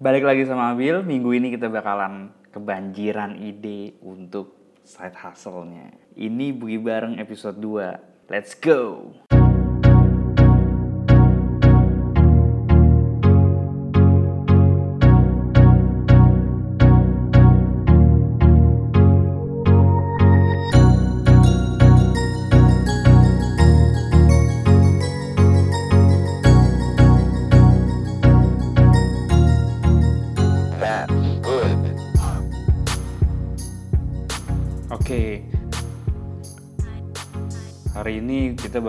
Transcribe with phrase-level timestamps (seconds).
[0.00, 5.92] Balik lagi sama Abil, minggu ini kita bakalan kebanjiran ide untuk side hustle-nya.
[6.16, 8.32] Ini Bugi Bareng episode 2.
[8.32, 9.12] Let's go!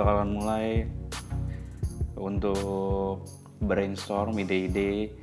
[0.01, 0.67] Bakalan mulai
[2.17, 3.21] untuk
[3.61, 5.13] brainstorm ide-ide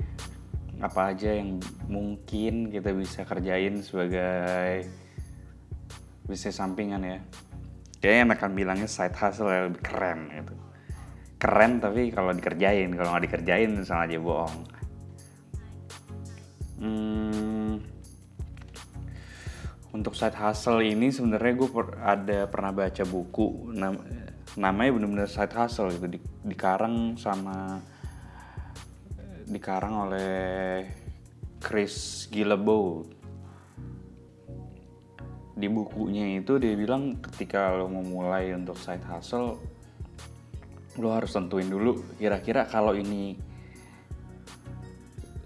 [0.79, 1.59] apa aja yang
[1.91, 4.87] mungkin kita bisa kerjain sebagai
[6.23, 7.19] bisnis sampingan ya.
[7.99, 10.55] Kayaknya enakan bilangnya side hustle yang lebih keren gitu.
[11.35, 14.57] Keren tapi kalau dikerjain, kalau nggak dikerjain sama aja bohong.
[16.79, 17.28] Hmm,
[19.89, 24.05] untuk side hustle ini sebenarnya gue ada pernah baca buku nam-
[24.57, 27.81] namanya bener-bener side hustle gitu di, dikarang sama
[29.49, 30.85] dikarang oleh
[31.57, 33.01] Chris Guillebeau
[35.59, 39.59] di bukunya itu dia bilang ketika lo mau mulai untuk side hustle
[41.01, 43.35] lo harus tentuin dulu kira-kira kalau ini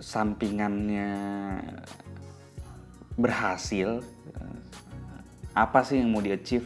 [0.04, 1.10] sampingannya
[3.20, 4.02] berhasil
[5.54, 6.66] apa sih yang mau di achieve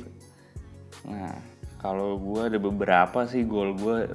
[1.04, 1.36] nah
[1.78, 4.10] kalau gue ada beberapa sih goal gue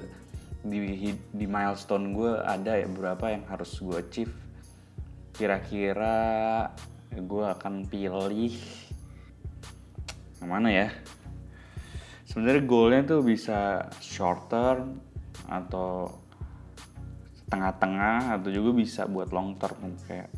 [0.63, 4.35] di di milestone gue ada ya beberapa yang harus gue achieve.
[5.35, 6.69] Kira-kira
[7.11, 8.55] gue akan pilih
[10.43, 10.89] yang mana ya?
[12.27, 14.99] Sebenarnya goalnya tuh bisa short term
[15.47, 16.09] atau
[17.47, 20.33] tengah-tengah atau juga bisa buat long term kayak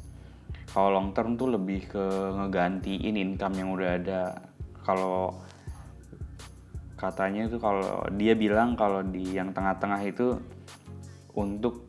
[0.74, 2.02] kalau long term tuh lebih ke
[2.34, 4.22] ngegantiin income yang udah ada.
[4.82, 5.38] Kalau
[6.98, 10.34] katanya itu kalau dia bilang kalau di yang tengah-tengah itu
[11.38, 11.86] untuk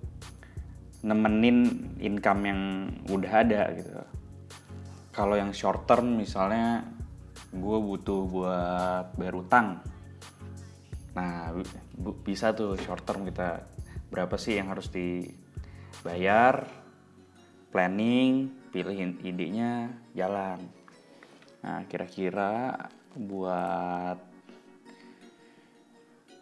[1.01, 1.57] nemenin
[1.97, 2.62] income yang
[3.09, 3.90] udah ada gitu.
[5.09, 6.85] Kalau yang short term misalnya
[7.50, 9.67] gue butuh buat bayar utang.
[11.17, 11.57] Nah
[12.22, 13.66] bisa tuh short term kita
[14.13, 16.69] berapa sih yang harus dibayar?
[17.73, 20.59] Planning pilihin idenya jalan.
[21.63, 22.75] Nah kira-kira
[23.16, 24.19] buat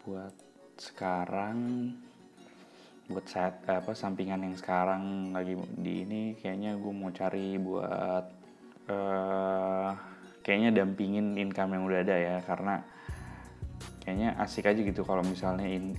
[0.02, 0.34] buat
[0.74, 1.58] sekarang
[3.06, 8.26] buat saat apa sampingan yang sekarang lagi di ini kayaknya gue mau cari buat
[8.90, 9.90] eh
[10.42, 12.82] kayaknya dampingin income yang udah ada ya karena
[14.02, 15.94] kayaknya asik aja gitu kalau misalnya in,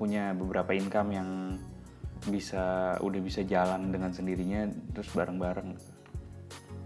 [0.00, 1.28] punya beberapa income yang
[2.28, 4.64] bisa udah bisa jalan dengan sendirinya
[4.96, 5.70] terus bareng-bareng.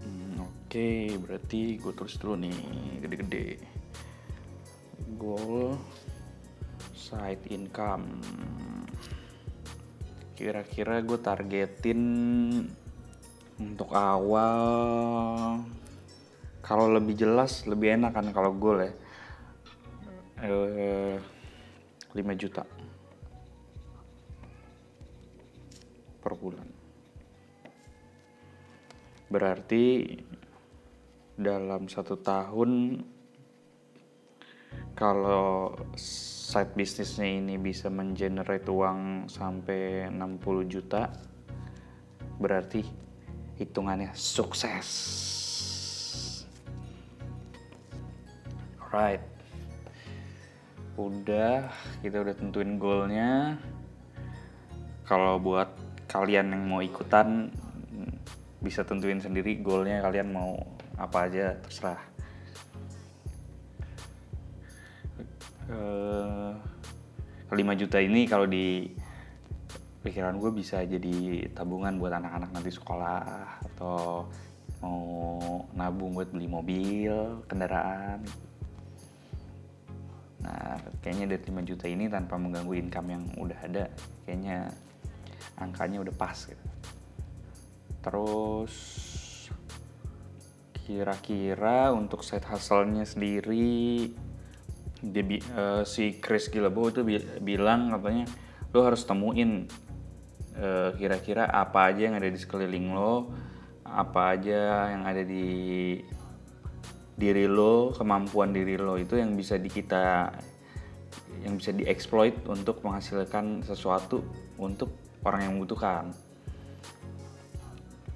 [0.03, 2.57] Hmm, Oke, berarti gue tulis dulu nih
[2.99, 3.47] gede-gede.
[5.15, 5.79] Goal
[6.91, 8.19] side income.
[10.35, 12.01] Kira-kira gue targetin
[13.59, 15.59] untuk awal
[16.63, 18.91] kalau lebih jelas lebih enak kan kalau goal ya.
[20.39, 21.19] Eh,
[22.15, 22.63] 5 juta
[26.39, 26.67] bulan.
[29.29, 30.17] Berarti
[31.37, 33.03] dalam satu tahun
[34.97, 41.07] kalau side bisnisnya ini bisa mengenerate uang sampai 60 juta
[42.39, 42.83] berarti
[43.55, 44.87] hitungannya sukses.
[48.79, 49.23] Alright.
[50.99, 51.71] Udah,
[52.03, 53.55] kita udah tentuin goalnya.
[55.07, 55.71] Kalau buat
[56.09, 57.53] kalian yang mau ikutan
[58.59, 60.57] bisa tentuin sendiri goalnya kalian mau
[60.99, 62.01] apa aja terserah.
[65.69, 66.51] Eh,
[67.49, 68.89] 5 juta ini kalau di
[70.01, 73.21] pikiran gue bisa jadi tabungan buat anak-anak nanti sekolah
[73.73, 74.25] atau
[74.81, 75.01] mau
[75.75, 77.13] nabung buat beli mobil,
[77.45, 78.25] kendaraan.
[80.39, 83.85] Nah, kayaknya dari 5 juta ini tanpa mengganggu income yang udah ada,
[84.23, 84.71] kayaknya
[85.59, 86.65] angkanya udah pas gitu.
[87.99, 88.75] Terus
[90.89, 94.09] kira-kira untuk side hustle-nya sendiri
[94.99, 98.25] dia eh, si Chris Guillebeau itu bi- bilang katanya
[98.73, 99.69] lo harus temuin
[100.57, 103.31] eh, kira-kira apa aja yang ada di sekeliling lo,
[103.85, 105.95] apa aja yang ada di
[107.19, 110.33] diri lo, kemampuan diri lo itu yang bisa di kita
[111.47, 114.19] yang bisa dieksploit untuk menghasilkan sesuatu
[114.59, 114.91] untuk
[115.23, 116.11] orang yang membutuhkan.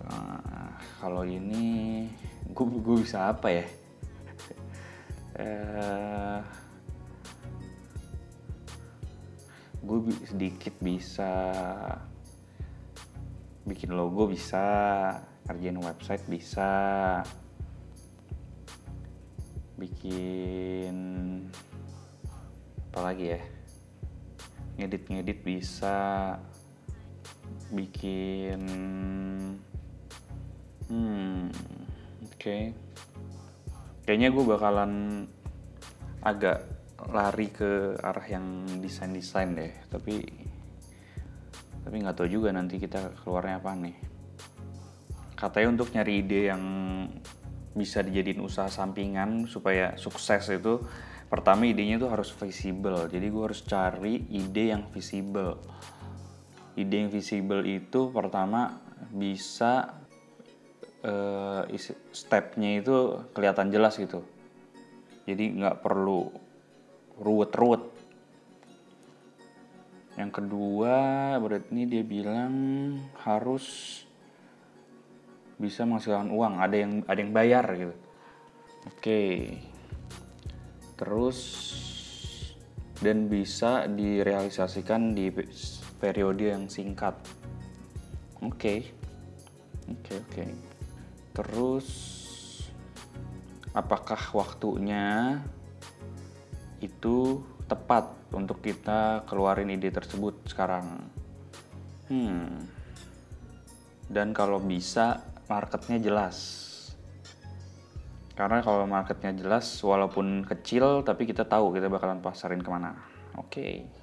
[0.04, 2.08] Eh, kalau ini
[2.52, 3.66] gue gue bisa apa ya?
[5.34, 6.40] Eh
[9.84, 11.52] gue sedikit bisa
[13.68, 14.64] bikin logo bisa
[15.44, 16.72] kerjain website bisa
[19.76, 20.96] bikin
[22.96, 23.42] apa lagi ya?
[24.80, 25.98] Ngedit ngedit bisa
[27.74, 28.62] bikin
[30.94, 31.50] hmm
[32.30, 32.58] oke.
[34.04, 34.92] Kayaknya gue bakalan
[36.22, 36.64] agak
[37.10, 40.24] lari ke arah yang desain desain deh tapi
[41.84, 43.98] tapi nggak tahu juga nanti kita keluarnya apa nih.
[45.36, 46.64] Katanya untuk nyari ide yang
[47.74, 50.80] bisa dijadiin usaha sampingan supaya sukses itu
[51.28, 53.10] pertama idenya tuh harus visible.
[53.12, 55.60] Jadi gue harus cari ide yang visible
[56.74, 58.82] ide yang visible itu pertama
[59.14, 60.00] bisa
[61.68, 64.24] isi- stepnya itu kelihatan jelas gitu.
[65.28, 66.32] Jadi nggak perlu
[67.20, 67.84] ruwet-ruwet.
[70.16, 70.96] Yang kedua
[71.42, 72.54] berarti ini dia bilang
[73.26, 74.00] harus
[75.60, 77.96] bisa menghasilkan uang ada yang ada yang bayar gitu.
[78.88, 79.22] Oke.
[80.96, 81.40] Terus
[83.04, 85.28] dan bisa direalisasikan di
[86.04, 87.16] periode yang singkat.
[88.44, 88.92] Oke.
[89.88, 90.46] Oke oke.
[91.32, 91.88] Terus
[93.72, 95.40] apakah waktunya
[96.84, 97.40] itu
[97.72, 101.08] tepat untuk kita keluarin ide tersebut sekarang?
[102.12, 102.68] Hmm.
[104.12, 106.38] Dan kalau bisa marketnya jelas.
[108.36, 112.92] Karena kalau marketnya jelas walaupun kecil tapi kita tahu kita bakalan pasarin ke mana.
[113.40, 114.03] Oke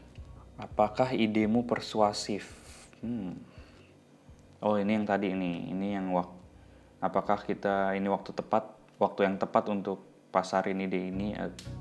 [0.60, 2.60] apakah idemu persuasif?
[3.00, 3.40] Hmm.
[4.60, 6.28] oh ini yang tadi ini ini yang wak
[7.00, 11.32] apakah kita ini waktu tepat waktu yang tepat untuk pasarin ide ini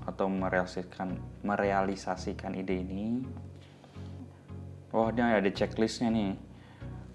[0.07, 3.03] atau merealisasikan merealisasikan ide ini?
[4.95, 6.33] Oh ini ada checklistnya nih.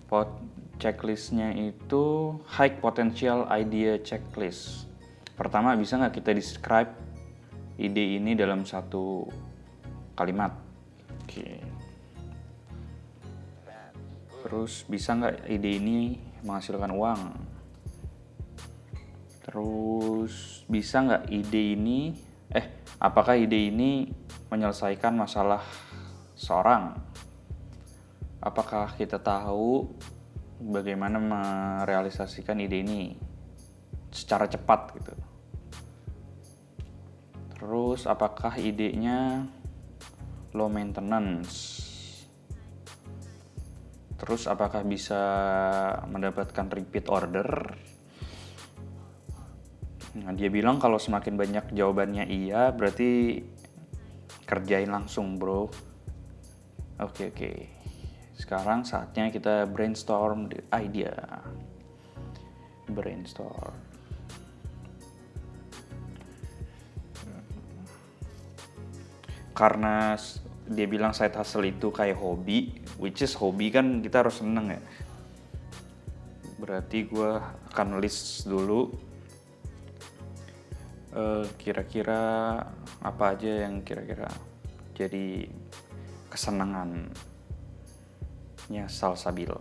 [0.07, 0.31] Pot
[0.79, 4.87] checklistnya itu high potential idea checklist.
[5.35, 6.93] Pertama bisa nggak kita describe
[7.81, 9.27] ide ini dalam satu
[10.15, 10.64] kalimat
[11.35, 11.51] oke.
[14.47, 16.15] Terus bisa nggak ide ini
[16.47, 17.23] menghasilkan uang?
[19.43, 22.15] Terus bisa nggak ide ini
[22.55, 22.71] eh
[23.03, 24.15] apakah ide ini
[24.47, 25.65] menyelesaikan masalah
[26.39, 26.95] seorang?
[28.39, 29.91] Apakah kita tahu
[30.61, 33.17] bagaimana merealisasikan ide ini
[34.13, 35.15] secara cepat gitu?
[37.57, 39.49] Terus apakah idenya
[40.55, 41.83] low maintenance
[44.17, 45.21] terus apakah bisa
[46.09, 47.75] mendapatkan repeat order
[50.15, 53.43] Nah, dia bilang kalau semakin banyak jawabannya iya, berarti
[54.47, 55.67] kerjain langsung, bro.
[57.03, 57.53] Oke, oke.
[58.39, 61.19] Sekarang saatnya kita brainstorm the idea.
[62.87, 63.94] Brainstorm.
[69.55, 70.19] Karena
[70.65, 74.81] dia bilang side hustle itu kayak hobi, which is hobi kan kita harus seneng ya.
[76.59, 77.39] Berarti gue
[77.71, 78.91] akan list dulu
[81.15, 82.59] eh, kira-kira
[83.05, 84.27] apa aja yang kira-kira
[84.97, 85.47] jadi
[86.33, 87.13] kesenangannya
[88.91, 89.55] Salsabil.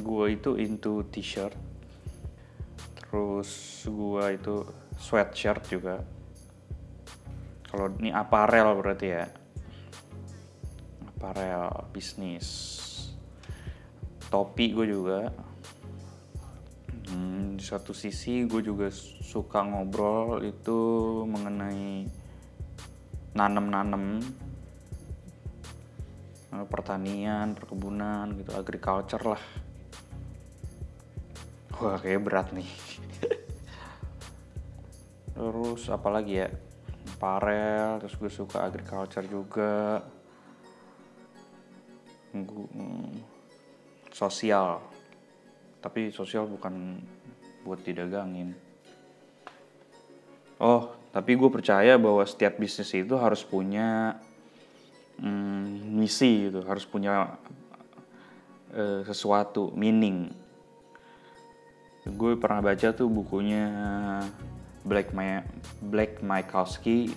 [0.00, 1.56] Gue itu into t-shirt,
[2.98, 4.66] terus gue itu
[5.00, 6.19] sweatshirt juga.
[7.70, 9.30] Kalau ini aparel berarti ya,
[11.06, 12.78] aparel bisnis.
[14.30, 15.30] Topi gue juga,
[17.10, 20.78] Hmm, di satu sisi gue juga suka ngobrol itu
[21.26, 22.06] mengenai
[23.34, 24.22] nanem-nanem
[26.70, 29.42] pertanian, perkebunan gitu, agriculture lah.
[31.82, 32.70] Wah, kayak berat nih.
[35.34, 36.48] terus apa lagi ya?
[37.20, 40.00] Parel, terus gue suka agriculture juga.
[42.32, 43.12] Gu- hmm,
[44.08, 44.80] sosial
[45.80, 47.00] tapi sosial bukan
[47.64, 48.52] buat didagangin.
[50.60, 54.20] Oh, tapi gue percaya bahwa setiap bisnis itu harus punya
[55.16, 57.40] mm, misi gitu, harus punya
[58.76, 60.28] eh, sesuatu, meaning.
[62.04, 63.64] Gue pernah baca tuh bukunya
[64.84, 65.44] Black Ma
[65.84, 67.12] Black Mykowski,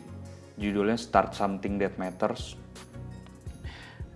[0.59, 2.59] judulnya Start Something That Matters.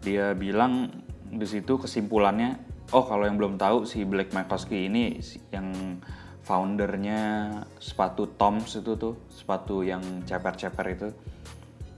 [0.04, 5.20] Dia bilang di situ kesimpulannya oh kalau yang belum tahu si Black Mycoskie ini
[5.52, 6.00] yang
[6.48, 7.52] foundernya
[7.84, 11.10] sepatu Toms itu tuh sepatu yang ceper-ceper itu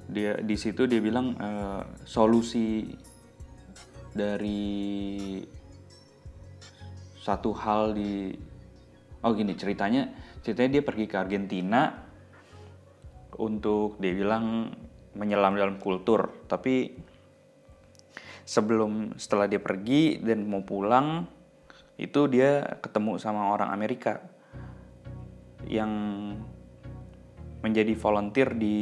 [0.10, 2.90] dia di situ dia bilang eh, solusi
[4.10, 5.38] dari
[7.22, 8.34] satu hal di
[9.22, 10.10] oh gini ceritanya
[10.44, 11.92] ceritanya dia pergi ke Argentina
[13.40, 14.72] untuk dia bilang
[15.16, 16.96] menyelam dalam kultur tapi
[18.48, 21.28] sebelum setelah dia pergi dan mau pulang
[22.00, 24.24] itu dia ketemu sama orang Amerika
[25.68, 25.92] yang
[27.60, 28.78] menjadi volunteer di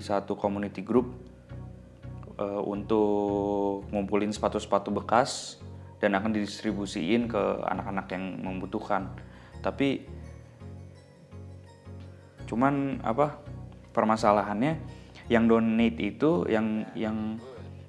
[0.00, 1.12] satu community group
[2.40, 5.60] eh, untuk ngumpulin sepatu-sepatu bekas
[6.00, 9.14] dan akan didistribusiin ke anak-anak yang membutuhkan.
[9.62, 10.02] Tapi
[12.52, 13.40] cuman apa
[13.96, 14.76] permasalahannya
[15.32, 17.40] yang donate itu yang yang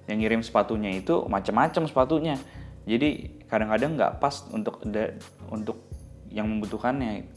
[0.08, 2.40] yang ngirim sepatunya itu macam-macam sepatunya.
[2.88, 5.20] Jadi kadang-kadang nggak pas untuk da-
[5.52, 5.84] untuk
[6.32, 7.28] yang membutuhkannya.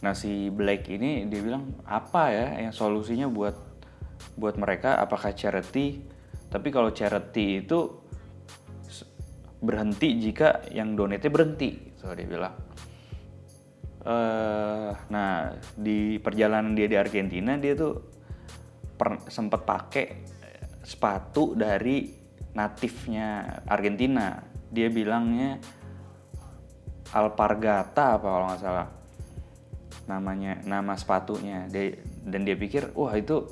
[0.00, 3.56] Nah si Blake ini dia bilang apa ya yang solusinya buat
[4.40, 6.00] buat mereka apakah charity?
[6.48, 8.08] Tapi kalau charity itu
[9.60, 12.56] berhenti jika yang donate berhenti, so dia bilang.
[14.08, 18.00] Eh nah di perjalanan dia di Argentina dia tuh
[18.96, 20.06] per, sempat pakai
[20.82, 22.08] sepatu dari
[22.56, 24.40] natifnya Argentina.
[24.68, 25.60] Dia bilangnya
[27.08, 28.88] Alpargata apa kalau nggak salah
[30.08, 33.48] namanya nama sepatunya dia, dan dia pikir wah itu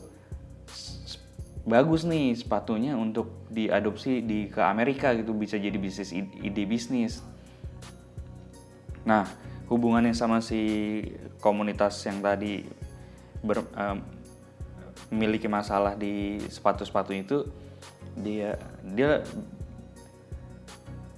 [1.64, 7.20] bagus nih sepatunya untuk diadopsi di ke Amerika gitu bisa jadi bisnis ide bisnis
[9.08, 9.25] nah
[9.66, 11.02] hubungannya sama si
[11.42, 12.66] komunitas yang tadi
[13.42, 13.99] ber, em,
[15.11, 17.38] memiliki masalah di sepatu-sepatu itu
[18.16, 19.23] dia dia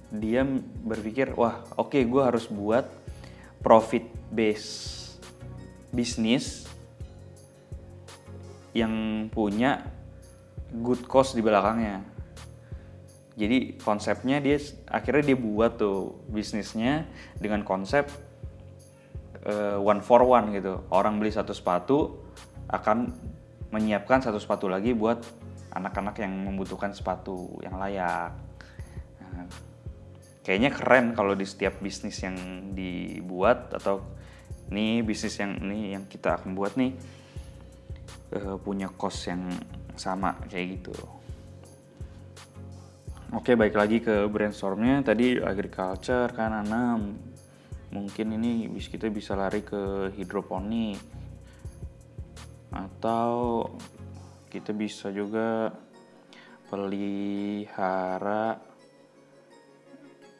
[0.09, 0.41] dia
[0.83, 2.85] berpikir wah oke gue harus buat
[3.61, 4.99] profit base
[5.89, 6.69] bisnis
[8.73, 9.81] yang punya
[10.69, 12.05] good cost di belakangnya.
[13.39, 17.07] Jadi konsepnya dia akhirnya dia buat tuh bisnisnya
[17.39, 18.11] dengan konsep
[19.45, 22.19] eh, one for one gitu orang beli satu sepatu
[22.69, 23.13] akan
[23.69, 25.21] menyiapkan satu sepatu lagi buat
[25.69, 28.49] anak-anak yang membutuhkan sepatu yang layak
[29.39, 29.47] Nah,
[30.43, 32.35] kayaknya keren kalau di setiap bisnis yang
[32.73, 34.03] dibuat atau
[34.69, 36.91] nih bisnis yang ini yang kita akan buat nih
[38.35, 39.47] eh, punya cost yang
[39.95, 40.93] sama kayak gitu.
[43.29, 45.05] Oke, baik lagi ke brainstormnya.
[45.05, 47.28] Tadi agriculture kan nanam.
[47.89, 51.01] Mungkin ini kita bisa lari ke hidroponik.
[52.69, 53.65] Atau
[54.53, 55.73] kita bisa juga
[56.69, 58.61] pelihara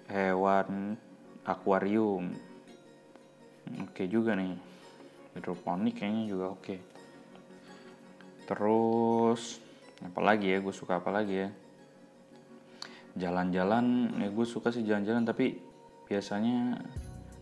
[0.09, 0.97] hewan
[1.45, 2.29] akuarium.
[3.85, 4.53] Oke juga nih.
[5.33, 6.75] Hidroponik kayaknya juga oke.
[8.45, 9.61] Terus
[10.05, 10.61] apa lagi ya?
[10.61, 11.49] Gue suka apa lagi ya?
[13.19, 15.59] jalan-jalan ya gue suka sih jalan-jalan tapi
[16.07, 16.79] biasanya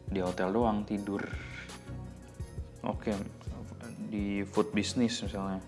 [0.07, 1.23] di hotel doang tidur.
[2.87, 3.11] Oke
[4.07, 5.59] di food business misalnya.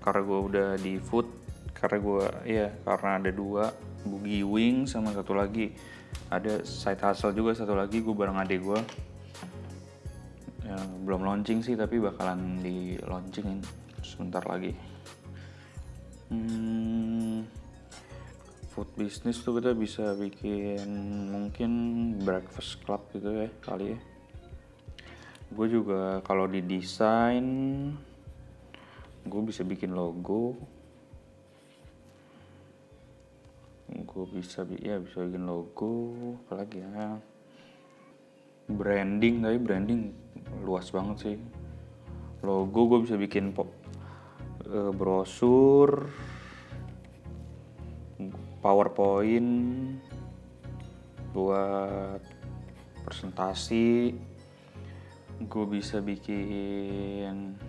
[0.00, 1.28] Karena gue udah di food
[1.76, 3.72] karena gue ya karena ada dua
[4.04, 5.72] Boogie Wing sama satu lagi.
[6.32, 8.80] Ada side hustle juga satu lagi gue bareng adik gue
[10.64, 13.60] ya, belum launching sih tapi bakalan di launchingin
[14.00, 14.72] sebentar lagi.
[16.32, 17.03] Hmm,
[18.74, 20.82] food business tuh kita bisa bikin
[21.30, 21.70] mungkin
[22.26, 23.98] breakfast club gitu ya kali ya.
[25.54, 27.46] Gue juga kalau di desain
[29.22, 30.58] gue bisa bikin logo.
[33.94, 36.10] Gue bisa bi- ya bisa bikin logo
[36.42, 37.14] apalagi ya.
[38.66, 40.00] Branding tapi branding
[40.66, 41.38] luas banget sih.
[42.42, 43.70] Logo gue bisa bikin pop
[44.66, 46.10] eh, brosur
[48.64, 49.52] PowerPoint
[51.36, 52.24] buat
[53.04, 54.16] presentasi.
[55.44, 57.60] Gue bisa bikin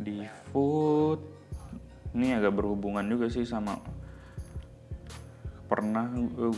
[0.00, 1.20] di food.
[2.16, 3.76] Ini agak berhubungan juga sih sama
[5.68, 6.56] pernah eh,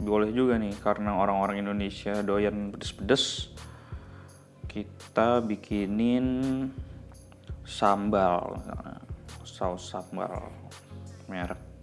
[0.00, 3.54] boleh juga nih karena orang-orang Indonesia doyan pedes-pedes
[4.66, 6.66] kita bikinin
[7.62, 8.58] sambal
[9.46, 10.59] saus sambal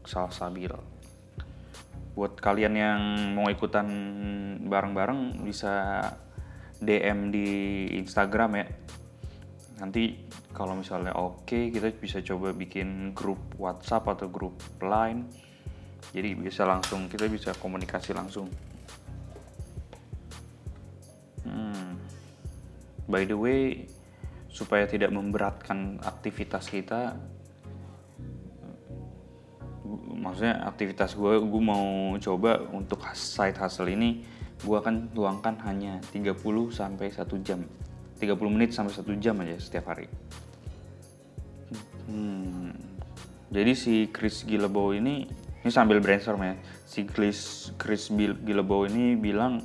[0.07, 0.71] salsabil.
[2.17, 3.01] Buat kalian yang
[3.37, 3.85] mau ikutan
[4.65, 6.01] bareng-bareng bisa
[6.81, 7.47] DM di
[8.01, 8.65] Instagram ya.
[9.77, 15.29] Nanti kalau misalnya oke kita bisa coba bikin grup WhatsApp atau grup Line.
[16.15, 18.49] Jadi bisa langsung kita bisa komunikasi langsung.
[21.47, 21.95] Hmm.
[23.07, 23.87] by the way
[24.51, 27.15] supaya tidak memberatkan aktivitas kita
[30.27, 34.21] maksudnya aktivitas gue gue mau coba untuk side hustle ini
[34.57, 36.33] gue akan luangkan hanya 30
[36.73, 37.61] sampai 1 jam.
[38.17, 40.09] 30 menit sampai 1 jam aja setiap hari.
[42.07, 42.71] Hmm.
[43.51, 45.27] jadi si Chris Gilebo ini
[45.63, 46.55] ini sambil brainstorm ya.
[46.87, 49.59] Si Chris Chris Gilebo ini bilang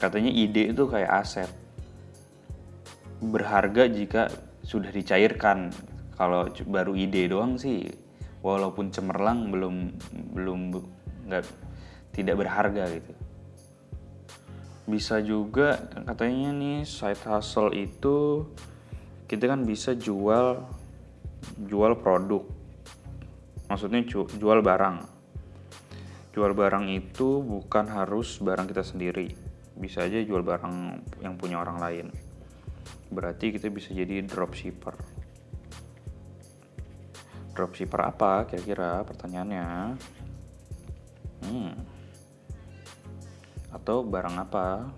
[0.00, 1.50] katanya ide itu kayak aset.
[3.20, 4.32] Berharga jika
[4.64, 5.72] sudah dicairkan.
[6.16, 8.05] Kalau baru ide doang sih
[8.46, 9.74] walaupun cemerlang belum
[10.38, 10.60] belum
[11.26, 11.42] nggak
[12.14, 13.12] tidak berharga gitu.
[14.86, 18.46] Bisa juga katanya nih side hustle itu
[19.26, 20.62] kita kan bisa jual
[21.58, 22.46] jual produk.
[23.66, 25.18] Maksudnya jual barang.
[26.30, 29.34] Jual barang itu bukan harus barang kita sendiri.
[29.74, 32.06] Bisa aja jual barang yang punya orang lain.
[33.10, 35.15] Berarti kita bisa jadi dropshipper
[37.56, 39.96] dropshipper apa kira-kira pertanyaannya?
[41.46, 41.72] Hmm.
[43.72, 44.88] atau barang apa?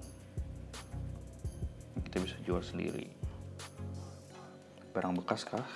[1.94, 3.10] Yang kita bisa jual sendiri.
[4.94, 5.66] Barang bekas kah?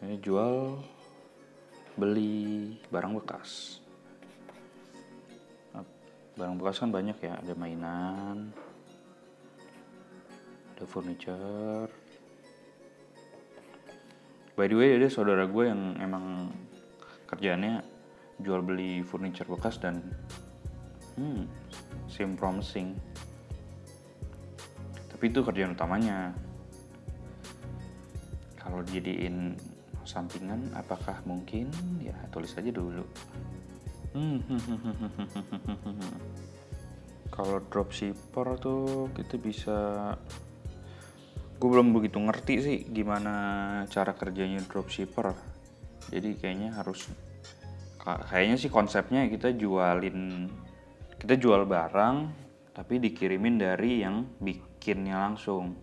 [0.00, 0.80] Ini jual
[1.94, 3.78] beli barang bekas.
[6.34, 8.50] Barang bekas kan banyak ya ada mainan
[10.80, 11.92] ada furniture
[14.60, 16.52] by the way ada saudara gue yang emang
[17.24, 17.80] kerjaannya
[18.44, 20.04] jual beli furniture bekas dan
[21.16, 21.48] hmm,
[22.04, 22.92] seem promising.
[25.08, 26.36] Tapi itu kerjaan utamanya.
[28.60, 29.56] Kalau dijadiin
[30.04, 31.72] sampingan apakah mungkin?
[31.96, 33.08] Ya tulis aja dulu.
[37.32, 39.78] Kalau dropshipper tuh kita bisa
[41.60, 43.34] gue belum begitu ngerti sih gimana
[43.92, 45.36] cara kerjanya dropshipper.
[46.08, 47.04] Jadi kayaknya harus
[48.00, 50.48] kayaknya sih konsepnya kita jualin
[51.20, 52.16] kita jual barang
[52.72, 55.76] tapi dikirimin dari yang bikinnya langsung.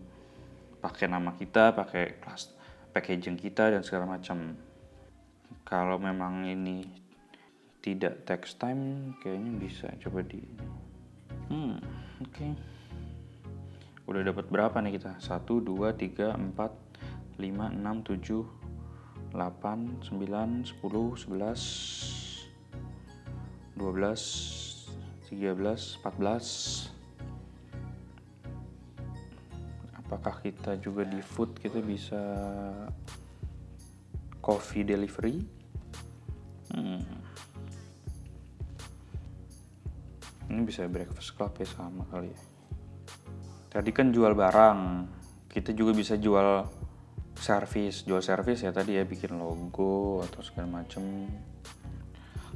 [0.82, 2.58] Pakai nama kita pakai kelas
[2.90, 4.58] packaging kita dan segala macam.
[5.62, 6.90] Kalau memang ini
[7.86, 10.42] tidak text time kayaknya bisa coba di
[11.54, 11.78] hmm
[12.18, 12.34] oke.
[12.34, 12.77] okay
[14.08, 15.20] udah dapat berapa nih kita?
[15.20, 18.48] 1 2 3 4 5 6 7
[19.36, 22.48] 8 9 10 11
[23.76, 26.88] 12 13 14
[30.00, 32.24] apakah kita juga di food kita bisa
[34.40, 35.44] coffee delivery?
[36.72, 37.04] Hmm.
[40.48, 42.57] ini bisa breakfast club ya sama kali ya
[43.78, 44.80] Tadi kan jual barang,
[45.54, 46.66] kita juga bisa jual
[47.38, 51.30] service, jual service ya tadi ya bikin logo atau segala macem.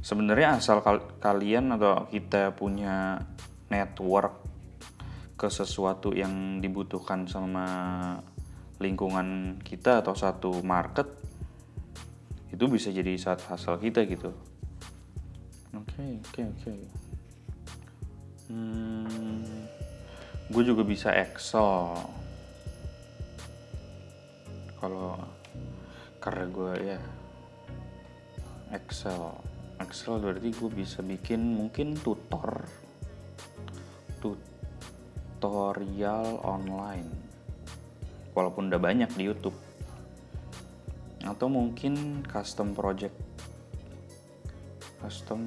[0.02, 3.22] Sebenarnya asal kal kalian atau kita punya
[3.70, 4.42] network
[5.38, 7.66] ke sesuatu yang dibutuhkan sama
[8.82, 11.06] lingkungan kita atau satu market
[12.50, 14.34] itu bisa jadi saat hasil kita gitu.
[15.70, 16.62] Oke okay, oke okay, oke.
[16.66, 16.80] Okay.
[18.50, 18.81] Hmm,
[20.52, 21.96] gue juga bisa Excel.
[24.76, 25.16] Kalau
[26.20, 27.00] karena gue ya
[28.76, 29.32] Excel.
[29.80, 32.68] Excel berarti gue bisa bikin mungkin tutor
[35.40, 37.08] tutorial online.
[38.36, 39.56] Walaupun udah banyak di YouTube.
[41.24, 43.16] Atau mungkin custom project.
[45.00, 45.40] Custom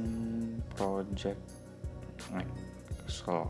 [0.73, 1.45] project.
[3.05, 3.45] Excel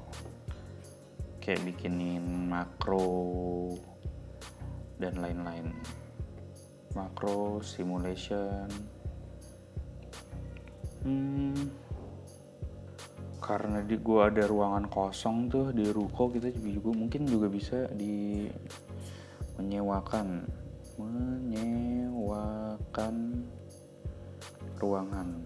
[1.45, 3.77] kayak bikinin makro
[4.97, 5.69] dan lain-lain.
[6.97, 8.65] Makro simulation.
[11.05, 11.69] Hmm,
[13.38, 18.49] karena di gua ada ruangan kosong tuh di ruko kita juga mungkin juga bisa di
[19.62, 20.49] menyewakan
[20.97, 22.36] menyewakan
[24.81, 25.44] ruangan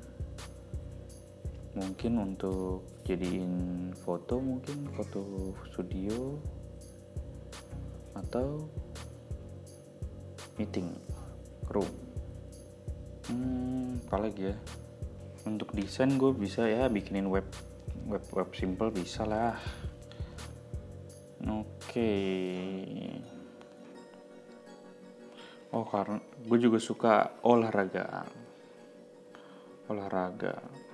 [1.80, 6.36] mungkin untuk jadiin foto mungkin foto studio
[8.20, 8.68] atau
[10.60, 10.92] meeting
[11.72, 11.88] room.
[13.32, 14.56] Hmm apalagi ya?
[15.48, 17.48] Untuk desain gue bisa ya bikinin web
[18.12, 19.56] web web simple bisa lah.
[21.40, 21.64] Oke.
[21.80, 23.16] Okay.
[25.72, 28.28] oh karena gue juga suka olahraga.
[29.88, 30.89] Olahraga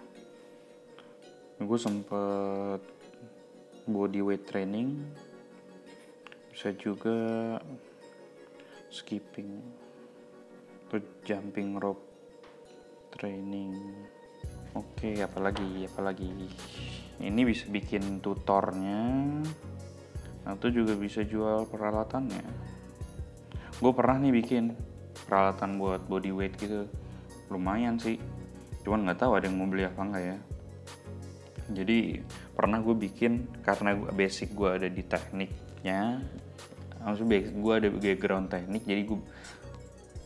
[1.55, 2.83] gue sempet
[3.87, 5.07] body weight training
[6.51, 7.15] bisa juga
[8.91, 9.63] skipping
[10.87, 12.03] atau jumping rope
[13.15, 13.71] training.
[14.75, 16.27] Oke apalagi apalagi.
[17.23, 19.39] Ini bisa bikin tutornya
[20.43, 22.43] atau juga bisa jual peralatannya.
[23.79, 24.75] Gue pernah nih bikin
[25.23, 26.83] peralatan buat body weight gitu.
[27.47, 28.19] Lumayan sih.
[28.83, 30.54] Cuman nggak tahu ada yang mau beli apa enggak ya
[31.71, 32.21] jadi
[32.53, 36.21] pernah gue bikin karena gua, basic gue ada di tekniknya
[37.01, 39.19] maksudnya gue ada background teknik jadi gue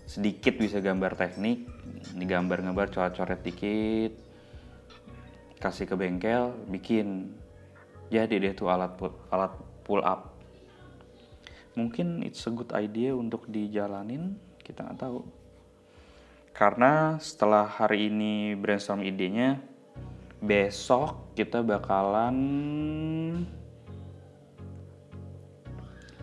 [0.10, 1.70] sedikit bisa gambar teknik
[2.16, 4.30] digambar-gambar coret-coret dikit
[5.60, 7.36] kasih ke bengkel bikin.
[8.10, 9.54] Jadi deh tuh alat pu- alat
[9.86, 10.34] pull up.
[11.78, 15.22] Mungkin it's a good idea untuk dijalanin kita nggak tahu.
[16.56, 19.62] Karena setelah hari ini brainstorm idenya
[20.42, 22.36] besok kita bakalan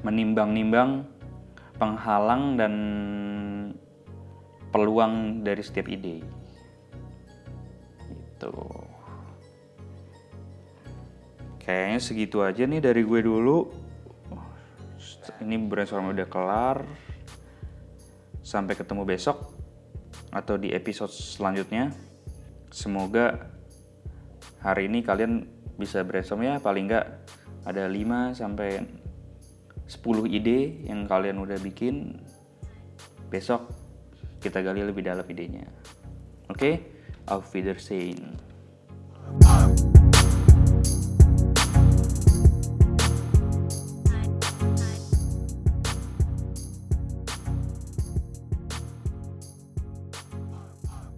[0.05, 1.09] menimbang-nimbang
[1.81, 2.75] penghalang dan
[4.69, 6.21] peluang dari setiap ide.
[8.13, 8.53] Gitu.
[11.65, 13.73] Kayaknya segitu aja nih dari gue dulu.
[15.41, 16.85] Ini brainstorm udah kelar.
[18.45, 19.49] Sampai ketemu besok
[20.29, 21.89] atau di episode selanjutnya.
[22.69, 23.56] Semoga
[24.63, 25.45] hari ini kalian
[25.77, 27.07] bisa brainstorm ya paling nggak
[27.67, 28.81] ada 5 sampai
[29.87, 32.23] 10 ide yang kalian udah bikin.
[33.27, 33.67] Besok
[34.39, 35.67] kita gali lebih dalam idenya.
[36.47, 36.79] Oke,
[37.27, 38.46] auf Wiedersehen.